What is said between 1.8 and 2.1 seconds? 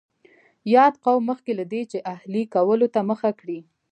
چې